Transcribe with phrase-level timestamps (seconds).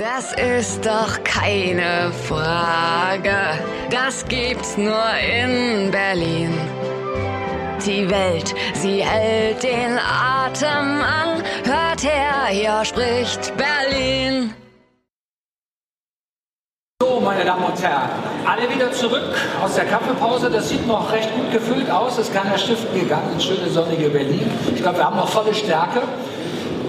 [0.00, 3.36] Das ist doch keine Frage.
[3.90, 6.54] Das gibt's nur in Berlin.
[7.84, 11.42] Die Welt, sie hält den Atem an.
[11.64, 14.54] Hört her, hier spricht Berlin.
[17.02, 18.08] So, meine Damen und Herren,
[18.46, 20.48] alle wieder zurück aus der Kaffeepause.
[20.48, 22.16] Das sieht noch recht gut gefüllt aus.
[22.16, 24.50] Es kann ja stiften gegangen ins schöne sonnige Berlin.
[24.74, 26.00] Ich glaube, wir haben noch volle Stärke.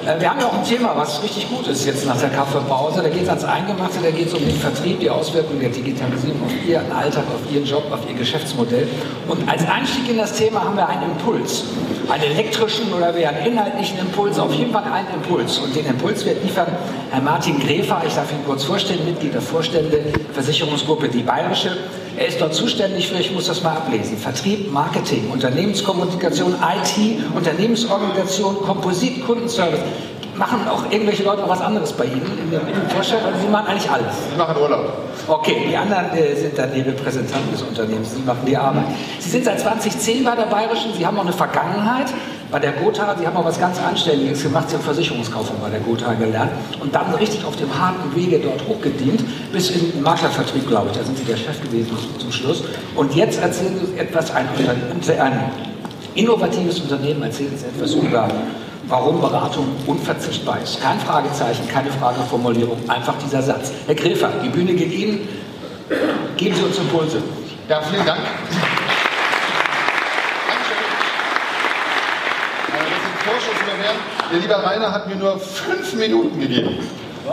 [0.06, 3.02] Äh, wir haben ja auch ein Thema, was richtig gut ist jetzt nach der Kaffeepause.
[3.04, 6.44] Da geht es ans Eingemachte, da geht es um den Vertrieb, die Auswirkungen der Digitalisierung
[6.44, 8.88] auf Ihren Alltag, auf Ihren Job, auf Ihr Geschäftsmodell.
[9.28, 11.66] Und als Einstieg in das Thema haben wir einen Impuls.
[12.10, 15.60] Einen elektrischen oder einen inhaltlichen Impuls, auf jeden Fall einen Impuls.
[15.60, 16.68] Und den Impuls wird liefern
[17.12, 20.02] Herr Martin Gräfer, ich darf ihn kurz vorstellen, Mitglied der Vorstände,
[20.34, 21.78] Versicherungsgruppe Die Bayerische.
[22.22, 28.62] Er ist dort zuständig für, ich muss das mal ablesen, Vertrieb, Marketing, Unternehmenskommunikation, IT, Unternehmensorganisation,
[28.62, 29.80] Komposit, Kundenservice.
[30.36, 33.24] Machen auch irgendwelche Leute noch was anderes bei Ihnen in der Vorstellung?
[33.24, 34.14] Oder Sie machen eigentlich alles?
[34.32, 34.94] Sie machen Urlaub.
[35.28, 38.86] Okay, die anderen äh, sind dann die Repräsentanten des Unternehmens, Sie machen die Arbeit.
[39.18, 42.14] Sie sind seit 2010 bei der Bayerischen, Sie haben auch eine Vergangenheit
[42.52, 45.80] bei der Gotha, Sie haben auch was ganz Anständiges gemacht, Sie haben Versicherungskaufmann bei der
[45.80, 50.68] Gotha gelernt und dann richtig auf dem harten Wege dort hochgedient, bis in den Maklervertrieb,
[50.68, 52.64] glaube ich, da sind Sie der Chef gewesen zum Schluss.
[52.96, 54.48] Und jetzt erzählen Sie etwas, ein,
[55.20, 55.52] ein
[56.14, 58.30] innovatives Unternehmen, erzählen Sie etwas über
[58.88, 60.82] warum Beratung unverzichtbar ist.
[60.82, 63.72] Kein Fragezeichen, keine Frageformulierung, einfach dieser Satz.
[63.86, 65.28] Herr Gräfer, die Bühne geht Ihnen.
[66.36, 67.22] Geben Sie uns Impulse.
[67.70, 68.20] Ja, vielen Dank.
[74.32, 76.80] Der lieber Rainer hat mir nur fünf Minuten gegeben.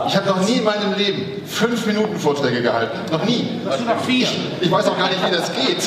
[0.06, 2.98] Ich habe noch nie in meinem Leben fünf Minuten Vorträge gehalten.
[3.10, 3.48] Noch nie.
[4.06, 5.78] Ich, ich weiß auch gar nicht, wie das geht.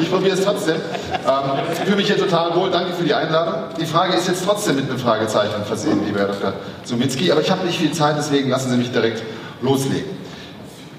[0.00, 0.76] Ich probiere es trotzdem.
[0.76, 2.70] Ähm, ich fühle mich hier total wohl.
[2.70, 3.54] Danke für die Einladung.
[3.80, 6.52] Die Frage ist jetzt trotzdem mit einem Fragezeichen versehen, lieber Herr Dr.
[6.84, 7.32] Sumitzki.
[7.32, 9.22] Aber ich habe nicht viel Zeit, deswegen lassen Sie mich direkt
[9.62, 10.21] loslegen.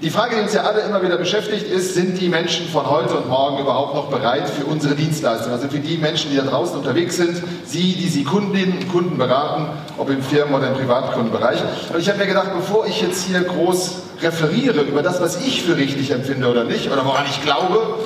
[0.04, 3.16] Die Frage, die uns ja alle immer wieder beschäftigt, ist, sind die Menschen von heute
[3.16, 5.54] und morgen überhaupt noch bereit für unsere Dienstleistung?
[5.54, 9.18] Also für die Menschen, die da draußen unterwegs sind, Sie, die Sie Kundinnen und Kunden
[9.18, 9.68] beraten,
[9.98, 11.58] ob im Firmen- oder im Privatkundenbereich.
[11.94, 15.64] Und ich habe mir gedacht, bevor ich jetzt hier groß referiere über das, was ich
[15.64, 18.00] für richtig empfinde oder nicht, oder woran ich glaube,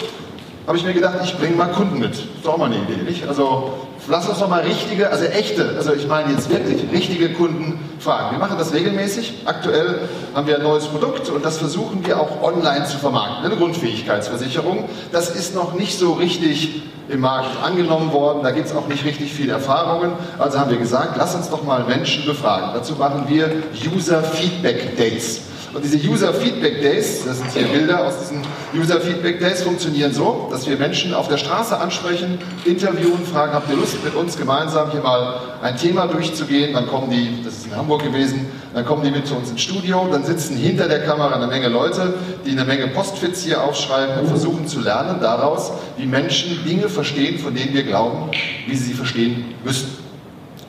[0.67, 2.11] habe ich mir gedacht, ich bringe mal Kunden mit.
[2.11, 3.27] Das ist doch mal eine Idee, nicht?
[3.27, 7.79] Also lass uns doch mal richtige, also echte, also ich meine jetzt wirklich richtige Kunden
[7.99, 8.31] fragen.
[8.31, 9.43] Wir machen das regelmäßig.
[9.45, 9.99] Aktuell
[10.33, 13.45] haben wir ein neues Produkt und das versuchen wir auch online zu vermarkten.
[13.45, 14.89] Eine Grundfähigkeitsversicherung.
[15.11, 18.43] Das ist noch nicht so richtig im Markt angenommen worden.
[18.43, 20.13] Da gibt es auch nicht richtig viele Erfahrungen.
[20.39, 22.71] Also haben wir gesagt, lass uns doch mal Menschen befragen.
[22.73, 23.49] Dazu machen wir
[23.95, 25.41] User Feedback Days.
[25.77, 28.41] Und diese User Feedback Days, das sind hier Bilder aus diesen
[28.75, 33.69] User Feedback Days, funktionieren so, dass wir Menschen auf der Straße ansprechen, interviewen, fragen, habt
[33.69, 36.73] ihr Lust mit uns gemeinsam hier mal ein Thema durchzugehen?
[36.73, 39.61] Dann kommen die, das ist in Hamburg gewesen, dann kommen die mit zu uns ins
[39.61, 44.21] Studio, dann sitzen hinter der Kamera eine Menge Leute, die eine Menge Postfits hier aufschreiben
[44.21, 48.31] und versuchen zu lernen daraus, wie Menschen Dinge verstehen, von denen wir glauben,
[48.65, 49.95] wie sie sie verstehen müssen.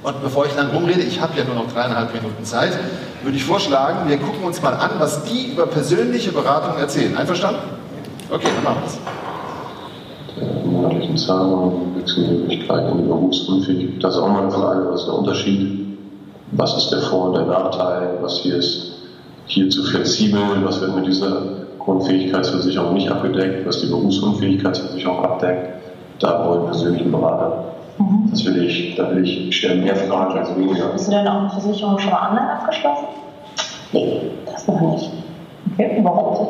[0.03, 2.79] Und bevor ich lang rumrede, ich habe ja nur noch dreieinhalb Minuten Zeit,
[3.23, 7.17] würde ich vorschlagen, wir gucken uns mal an, was die über persönliche Beratung erzählen.
[7.17, 7.61] Einverstanden?
[8.31, 10.65] Okay, dann machen wir es.
[10.65, 14.05] Monatlichen Zahlungen, Wechselmöglichkeiten, Berufsunfähigkeit.
[14.05, 15.97] Das ist auch mal eine Frage, was ist der Unterschied?
[16.53, 18.19] Was ist der Vor- und der Nachteil?
[18.21, 18.93] Was hier ist
[19.47, 20.41] hier zu flexibel?
[20.63, 21.43] Was wird mit dieser
[21.79, 23.67] Grundfähigkeitsversicherung nicht abgedeckt?
[23.67, 25.83] Was die Berufsunfähigkeitsversicherung abdeckt?
[26.21, 27.65] Da wollen persönlichen Berater
[27.99, 28.29] Mhm.
[28.31, 30.93] Das will ich, da will ich, stellen mehr Fragen als weniger.
[30.93, 33.07] Hast du denn auch eine Versicherung schon mal online abgeschlossen?
[33.93, 34.21] Nee.
[34.47, 35.11] Das noch nicht.
[35.73, 36.49] Okay, warum?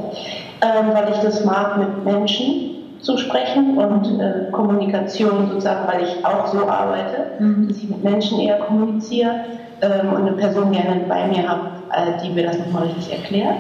[0.61, 2.69] Ähm, weil ich das mag, mit Menschen
[3.01, 7.69] zu sprechen und äh, Kommunikation sozusagen, weil ich auch so arbeite, mhm.
[7.69, 9.45] dass ich mit Menschen eher kommuniziere
[9.81, 13.57] ähm, und eine Person gerne bei mir habe, äh, die mir das nochmal richtig erklärt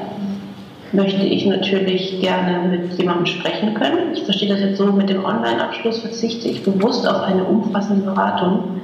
[0.92, 4.12] möchte ich natürlich gerne mit jemandem sprechen können.
[4.14, 8.80] Ich verstehe das jetzt so, mit dem Online-Abschluss verzichte ich bewusst auf eine umfassende Beratung.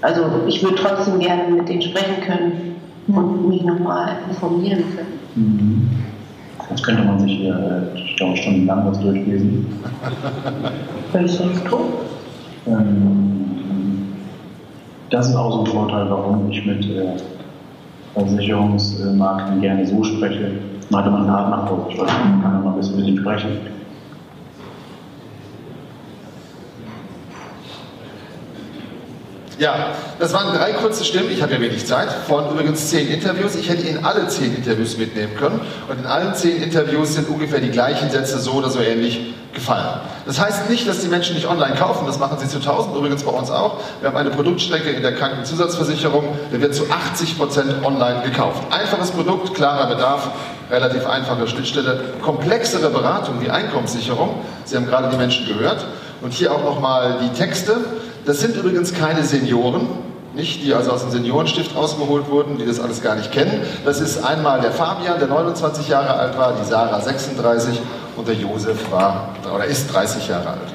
[0.00, 2.76] Also ich würde trotzdem gerne mit denen sprechen können
[3.08, 5.18] und mich nochmal informieren können.
[5.34, 5.88] Mhm.
[6.70, 9.66] Jetzt könnte man sich hier, ich glaube, stundenlang was durchlesen.
[11.12, 11.80] Welches tun?
[12.66, 13.36] Ähm,
[15.10, 16.84] das ist auch so ein Vorteil, warum ich mit
[18.16, 20.52] Versicherungsmarkt gerne so spreche,
[21.36, 21.90] Art nach Hause.
[21.90, 23.50] Ich weiß, man kann immer ein bisschen mit ihm sprechen.
[29.58, 33.54] Ja, das waren drei kurze Stimmen, ich habe ja wenig Zeit, von übrigens zehn Interviews.
[33.54, 37.60] Ich hätte Ihnen alle zehn Interviews mitnehmen können und in allen zehn Interviews sind ungefähr
[37.60, 40.00] die gleichen Sätze so oder so ähnlich gefallen.
[40.26, 43.22] Das heißt nicht, dass die Menschen nicht online kaufen, das machen sie zu 1000, übrigens
[43.22, 43.80] bei uns auch.
[44.00, 48.62] Wir haben eine Produktstrecke in der Krankenzusatzversicherung, der wird zu 80 Prozent online gekauft.
[48.70, 50.28] Einfaches Produkt, klarer Bedarf,
[50.70, 54.34] relativ einfache Schnittstelle, komplexere Beratung wie Einkommenssicherung.
[54.66, 55.86] Sie haben gerade die Menschen gehört.
[56.22, 57.76] Und hier auch nochmal die Texte.
[58.26, 59.86] Das sind übrigens keine Senioren,
[60.34, 63.62] nicht, die also aus dem Seniorenstift ausgeholt wurden, die das alles gar nicht kennen.
[63.84, 67.80] Das ist einmal der Fabian, der 29 Jahre alt war, die Sarah 36
[68.16, 70.74] und der Josef war oder ist 30 Jahre alt.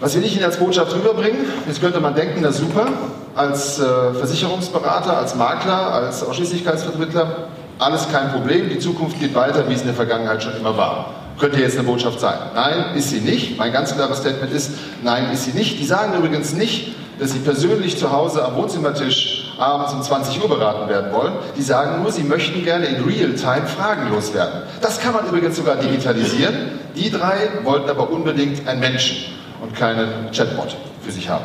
[0.00, 1.38] Was will ich Ihnen als Botschaft rüberbringen?
[1.68, 2.88] Jetzt könnte man denken, na super,
[3.36, 3.84] als äh,
[4.14, 7.48] Versicherungsberater, als Makler, als Ausschließlichkeitsvermittler,
[7.78, 11.14] alles kein Problem, die Zukunft geht weiter, wie es in der Vergangenheit schon immer war.
[11.38, 12.38] Könnte jetzt eine Botschaft sein.
[12.54, 13.58] Nein, ist sie nicht.
[13.58, 14.70] Mein ganz klares Statement ist,
[15.02, 15.78] nein, ist sie nicht.
[15.78, 20.48] Die sagen übrigens nicht, dass sie persönlich zu Hause am Wohnzimmertisch abends um 20 Uhr
[20.48, 21.32] beraten werden wollen.
[21.56, 24.62] Die sagen nur, sie möchten gerne in Real-Time fragenlos werden.
[24.80, 26.54] Das kann man übrigens sogar digitalisieren.
[26.94, 29.16] Die drei wollten aber unbedingt einen Menschen
[29.62, 31.44] und keinen Chatbot für sich haben.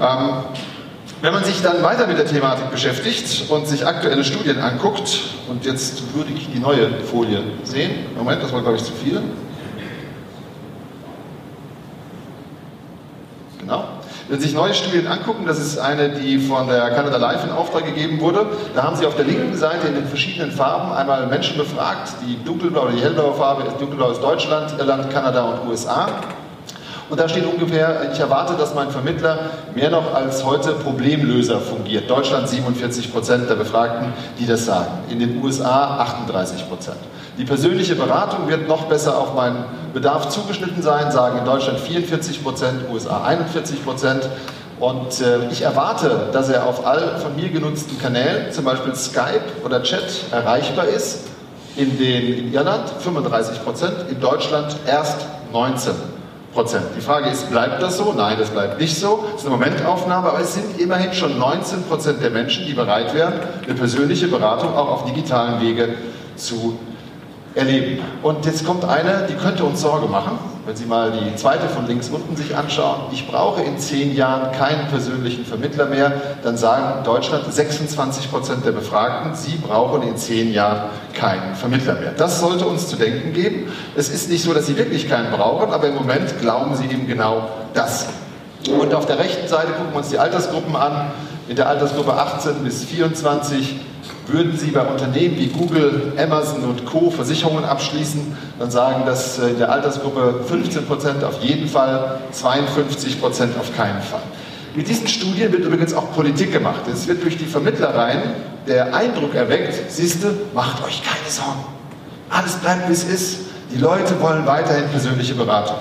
[0.00, 0.44] Ähm,
[1.22, 5.64] wenn man sich dann weiter mit der Thematik beschäftigt und sich aktuelle Studien anguckt, und
[5.64, 9.22] jetzt würde ich die neue Folie sehen, Moment, das war glaube ich zu viel.
[13.60, 13.84] Genau.
[14.28, 17.52] Wenn Sie sich neue Studien angucken, das ist eine, die von der Canada Life in
[17.52, 21.28] Auftrag gegeben wurde, da haben Sie auf der linken Seite in den verschiedenen Farben einmal
[21.28, 26.08] Menschen befragt, die dunkelblaue oder die hellblaue Farbe dunkelblau ist Deutschland, Irland, Kanada und USA.
[27.12, 32.08] Und da steht ungefähr, ich erwarte, dass mein Vermittler mehr noch als heute Problemlöser fungiert.
[32.08, 34.90] Deutschland 47 Prozent der Befragten, die das sagen.
[35.10, 36.96] In den USA 38 Prozent.
[37.36, 39.62] Die persönliche Beratung wird noch besser auf meinen
[39.92, 44.26] Bedarf zugeschnitten sein, sagen in Deutschland 44 Prozent, USA 41 Prozent.
[44.80, 49.44] Und äh, ich erwarte, dass er auf all von mir genutzten Kanälen, zum Beispiel Skype
[49.66, 51.24] oder Chat, erreichbar ist.
[51.76, 55.92] In, den, in Irland 35 Prozent, in Deutschland erst 19
[56.52, 56.84] Prozent.
[56.96, 58.12] Die Frage ist, bleibt das so?
[58.12, 59.24] Nein, das bleibt nicht so.
[59.32, 63.14] Das ist eine Momentaufnahme, aber es sind immerhin schon 19 Prozent der Menschen, die bereit
[63.14, 63.34] wären,
[63.64, 65.94] eine persönliche Beratung auch auf digitalen Wege
[66.36, 66.78] zu
[67.54, 68.02] erleben.
[68.22, 71.86] Und jetzt kommt eine, die könnte uns Sorge machen, wenn Sie mal die zweite von
[71.86, 73.00] links unten sich anschauen.
[73.12, 76.12] Ich brauche in zehn Jahren keinen persönlichen Vermittler mehr.
[76.44, 82.12] Dann sagen Deutschland 26 Prozent der Befragten, sie brauchen in zehn Jahren keinen Vermittler mehr.
[82.16, 83.72] Das sollte uns zu denken geben.
[83.96, 87.08] Es ist nicht so, dass sie wirklich keinen brauchen, aber im Moment glauben sie eben
[87.08, 88.06] genau das.
[88.68, 91.10] Und auf der rechten Seite gucken wir uns die Altersgruppen an.
[91.48, 93.80] In der Altersgruppe 18 bis 24
[94.32, 97.10] würden Sie bei Unternehmen wie Google, Amazon und Co.
[97.10, 103.58] Versicherungen abschließen, dann sagen das in der Altersgruppe 15 Prozent auf jeden Fall, 52 Prozent
[103.58, 104.22] auf keinen Fall.
[104.74, 106.80] Mit diesen Studien wird übrigens auch Politik gemacht.
[106.90, 108.22] Es wird durch die Vermittlereien
[108.66, 111.64] der Eindruck erweckt, siehste, macht euch keine Sorgen.
[112.30, 113.40] Alles bleibt, wie es ist.
[113.74, 115.76] Die Leute wollen weiterhin persönliche Beratung.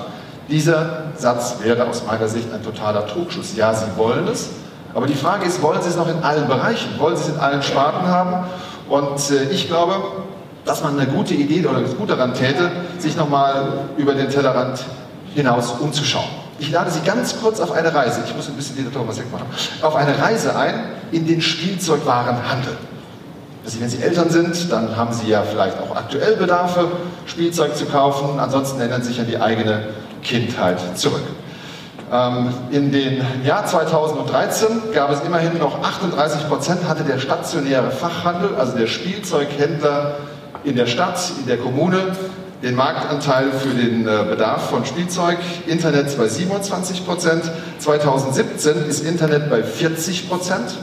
[0.49, 3.55] Dieser Satz wäre aus meiner Sicht ein totaler Trugschuss.
[3.55, 4.49] Ja, sie wollen es,
[4.93, 6.99] aber die Frage ist, wollen Sie es noch in allen Bereichen?
[6.99, 8.45] Wollen Sie es in allen Sparten haben?
[8.89, 9.95] Und äh, ich glaube,
[10.65, 14.83] dass man eine gute Idee oder gut daran täte, sich nochmal über den Tellerrand
[15.33, 16.29] hinaus umzuschauen.
[16.59, 19.47] Ich lade Sie ganz kurz auf eine Reise, ich muss ein bisschen die Thomas wegmachen,
[19.81, 22.77] auf eine Reise ein in den Spielzeugwarenhandel.
[23.63, 26.87] Also wenn Sie Eltern sind, dann haben Sie ja vielleicht auch aktuell Bedarfe,
[27.25, 28.39] Spielzeug zu kaufen.
[28.39, 29.87] Ansonsten erinnern Sie sich an die eigene
[30.23, 31.23] Kindheit zurück.
[32.11, 38.55] Ähm, in den Jahr 2013 gab es immerhin noch 38 Prozent, hatte der stationäre Fachhandel,
[38.57, 40.17] also der Spielzeughändler
[40.65, 42.11] in der Stadt, in der Kommune,
[42.61, 45.37] den Marktanteil für den äh, Bedarf von Spielzeug.
[45.67, 47.43] Internet bei 27 Prozent.
[47.79, 50.75] 2017 ist Internet bei 40 Prozent.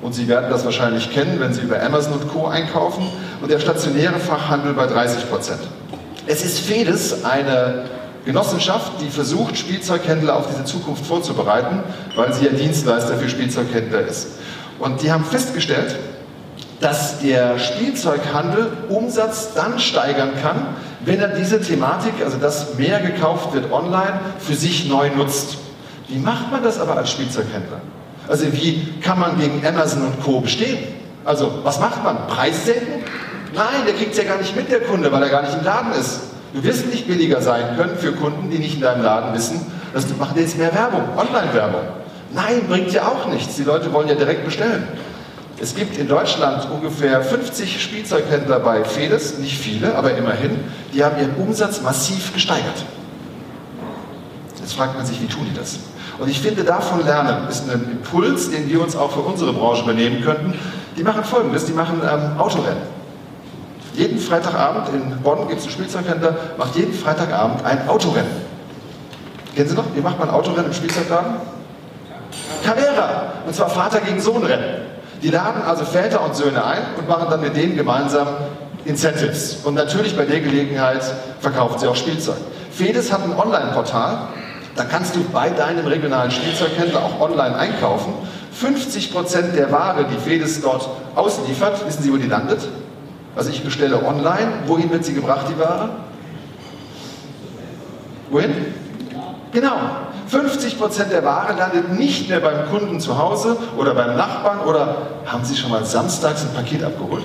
[0.00, 2.46] Und Sie werden das wahrscheinlich kennen, wenn Sie über Amazon und Co.
[2.46, 3.06] einkaufen.
[3.42, 5.60] Und der stationäre Fachhandel bei 30 Prozent.
[6.26, 7.84] Es ist Fedes eine
[8.26, 11.84] Genossenschaft, die versucht, Spielzeughändler auf diese Zukunft vorzubereiten,
[12.16, 14.30] weil sie ja Dienstleister für Spielzeughändler ist.
[14.80, 15.96] Und die haben festgestellt,
[16.80, 20.66] dass der Spielzeughandel Umsatz dann steigern kann,
[21.04, 25.56] wenn er diese Thematik, also dass mehr gekauft wird online, für sich neu nutzt.
[26.08, 27.80] Wie macht man das aber als Spielzeughändler?
[28.28, 30.40] Also wie kann man gegen Amazon und Co.
[30.40, 30.78] bestehen?
[31.24, 32.26] Also was macht man?
[32.26, 33.04] Preis senken?
[33.54, 35.64] Nein, der kriegt es ja gar nicht mit, der Kunde, weil er gar nicht im
[35.64, 36.20] Laden ist.
[36.56, 39.60] Du wirst nicht billiger sein können für Kunden, die nicht in deinem Laden wissen,
[39.92, 41.82] dass du machen jetzt mehr Werbung, Online-Werbung.
[42.32, 43.56] Nein, bringt ja auch nichts.
[43.56, 44.88] Die Leute wollen ja direkt bestellen.
[45.60, 50.60] Es gibt in Deutschland ungefähr 50 Spielzeughändler bei Fedes, nicht viele, aber immerhin,
[50.94, 52.86] die haben ihren Umsatz massiv gesteigert.
[54.58, 55.78] Jetzt fragt man sich, wie tun die das?
[56.18, 59.82] Und ich finde, davon lernen ist ein Impuls, den wir uns auch für unsere Branche
[59.82, 60.54] übernehmen könnten.
[60.96, 62.95] Die machen folgendes, die machen ähm, Autorennen.
[63.96, 68.30] Jeden Freitagabend in Bonn gibt es einen Spielzeughändler, macht jeden Freitagabend ein Autorennen.
[69.54, 69.84] Kennen Sie noch?
[69.94, 71.36] Wie macht man Autorennen im Spielzeugladen?
[72.62, 73.32] Carrera.
[73.46, 74.82] Und zwar Vater gegen Sohn rennen.
[75.22, 78.28] Die laden also Väter und Söhne ein und machen dann mit denen gemeinsam
[78.84, 79.60] Incentives.
[79.64, 81.02] Und natürlich bei der Gelegenheit
[81.40, 82.36] verkaufen sie auch Spielzeug.
[82.70, 84.18] Fedes hat ein Online-Portal,
[84.74, 88.12] da kannst du bei deinem regionalen Spielzeughändler auch online einkaufen.
[88.60, 92.60] 50% der Ware, die Fedes dort ausliefert, wissen Sie, wo die landet?
[93.36, 95.90] Also ich bestelle online, wohin wird sie gebracht, die Ware?
[98.30, 98.50] Wohin?
[99.52, 99.76] Genau.
[100.32, 105.44] 50% der Ware landet nicht mehr beim Kunden zu Hause oder beim Nachbarn oder haben
[105.44, 107.22] Sie schon mal samstags ein Paket abgeholt?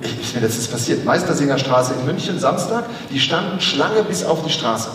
[0.00, 1.04] Ich, ich, das ist passiert.
[1.04, 4.88] Meistersinger Straße in München, Samstag, die standen Schlange bis auf die Straße.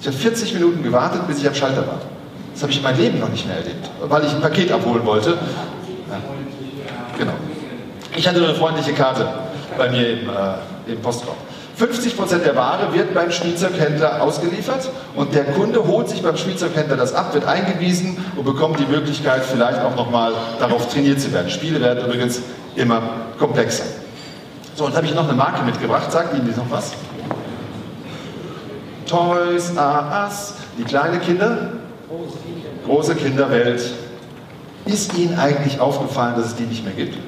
[0.00, 1.98] Ich habe 40 Minuten gewartet, bis ich am Schalter war.
[2.52, 5.04] Das habe ich in meinem Leben noch nicht mehr erlebt, weil ich ein Paket abholen
[5.04, 5.30] wollte.
[5.30, 6.20] Ja.
[7.18, 7.32] Genau.
[8.14, 9.45] Ich hatte eine freundliche Karte
[9.76, 11.36] bei mir im, äh, im Postraum.
[11.78, 17.14] 50% der Ware wird beim Spielzeughändler ausgeliefert und der Kunde holt sich beim Spielzeughändler das
[17.14, 21.50] ab, wird eingewiesen und bekommt die Möglichkeit, vielleicht auch nochmal darauf trainiert zu werden.
[21.50, 22.40] Spiele werden übrigens
[22.76, 23.02] immer
[23.38, 23.84] komplexer.
[24.74, 26.10] So, und habe ich noch eine Marke mitgebracht.
[26.10, 26.92] Sagt Ihnen die noch was?
[29.06, 30.54] Toys R Us.
[30.78, 31.72] Die kleine Kinder?
[32.86, 33.82] Große Kinderwelt.
[34.86, 37.18] Ist Ihnen eigentlich aufgefallen, dass es die nicht mehr gibt?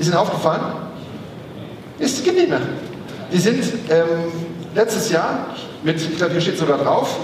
[0.00, 0.62] Ist Ihnen aufgefallen?
[1.98, 2.62] Es gibt nicht mehr.
[3.30, 4.32] Die sind ähm,
[4.74, 5.48] letztes Jahr
[5.82, 7.18] mit, ich glaube, hier steht sogar drauf,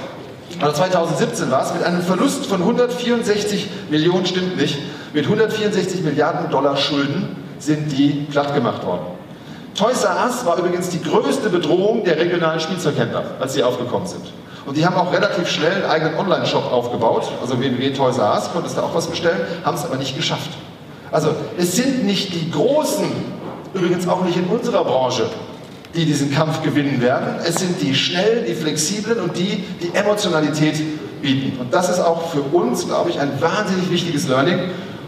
[0.61, 4.79] also 2017 war es, mit einem Verlust von 164 Millionen, stimmt nicht,
[5.15, 9.07] mit 164 Milliarden Dollar Schulden sind die platt gemacht worden.
[9.75, 14.27] Toys R Us war übrigens die größte Bedrohung der regionalen Spielzeughändler, als sie aufgekommen sind.
[14.67, 18.51] Und die haben auch relativ schnell einen eigenen Online-Shop aufgebaut, also www Toys R Us,
[18.53, 20.51] konntest da auch was bestellen, haben es aber nicht geschafft.
[21.11, 23.07] Also es sind nicht die Großen,
[23.75, 25.27] übrigens auch nicht in unserer Branche,
[25.95, 27.37] die diesen Kampf gewinnen werden.
[27.45, 30.77] Es sind die Schnellen, die Flexiblen und die, die Emotionalität
[31.23, 31.59] bieten.
[31.59, 34.59] Und das ist auch für uns, glaube ich, ein wahnsinnig wichtiges Learning.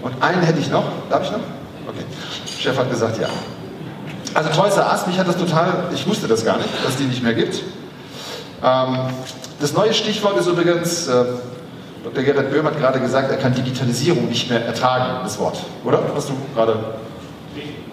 [0.02, 0.84] Und einen hätte ich noch.
[1.10, 1.40] Darf ich noch?
[1.88, 2.04] Okay.
[2.58, 3.28] Chef hat gesagt, ja.
[4.34, 7.04] Also Toys R Us, mich hat das total, ich wusste das gar nicht, dass die
[7.04, 7.62] nicht mehr gibt.
[8.62, 8.98] Ähm,
[9.60, 11.24] das neue Stichwort ist übrigens, äh,
[12.14, 12.24] Dr.
[12.24, 16.02] Gerhard Böhm hat gerade gesagt, er kann Digitalisierung nicht mehr ertragen, das Wort, oder?
[16.14, 16.78] Was du gerade...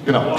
[0.06, 0.36] Genau,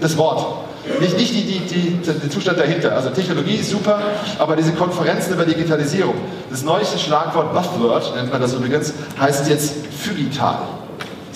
[0.00, 0.66] das Wort.
[1.00, 2.94] Nicht, nicht die, die, die, der Zustand dahinter.
[2.94, 4.00] Also Technologie ist super,
[4.38, 6.14] aber diese Konferenzen über Digitalisierung,
[6.50, 10.58] das neueste Schlagwort Buzzword, nennt man das übrigens, heißt jetzt Phygital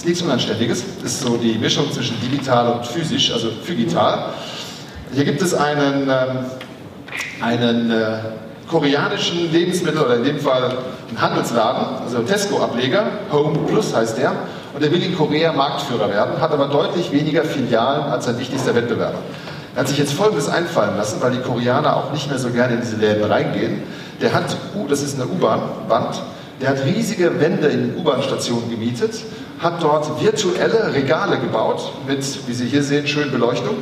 [0.05, 0.85] ist nichts Unanständiges.
[1.03, 4.35] Das ist so die Mischung zwischen digital und physisch, also phygital.
[5.15, 6.39] Hier gibt es einen, ähm,
[7.41, 8.19] einen äh,
[8.69, 10.77] koreanischen Lebensmittel, oder in dem Fall
[11.09, 14.33] einen Handelsladen, also Tesco-Ableger, Home Plus heißt der,
[14.75, 18.75] und der will in Korea Marktführer werden, hat aber deutlich weniger Filialen als sein wichtigster
[18.75, 19.19] Wettbewerber.
[19.75, 22.75] Er hat sich jetzt Folgendes einfallen lassen, weil die Koreaner auch nicht mehr so gerne
[22.75, 23.83] in diese Läden reingehen.
[24.21, 26.23] Der hat, uh, das ist eine U-Bahn-Wand,
[26.61, 29.15] der hat riesige Wände in U-Bahn-Stationen gemietet
[29.65, 33.77] hat dort virtuelle Regale gebaut mit, wie Sie hier sehen, schön Beleuchtung,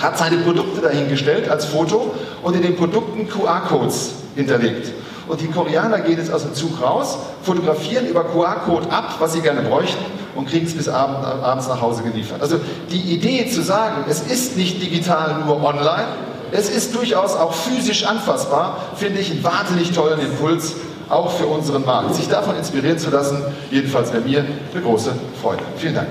[0.00, 4.92] hat seine Produkte dahingestellt als Foto und in den Produkten QR-Codes hinterlegt.
[5.28, 9.40] Und die Koreaner gehen jetzt aus dem Zug raus, fotografieren über QR-Code ab, was sie
[9.40, 10.04] gerne bräuchten
[10.34, 12.42] und kriegen es bis abend, abends nach Hause geliefert.
[12.42, 12.56] Also
[12.90, 16.08] die Idee zu sagen, es ist nicht digital nur online,
[16.52, 20.74] es ist durchaus auch physisch anfassbar, finde ich einen wahnsinnig tollen Impuls
[21.08, 22.14] auch für unseren Markt.
[22.14, 25.62] Sich davon inspirieren zu lassen, jedenfalls bei mir eine große Freude.
[25.76, 26.08] Vielen Dank.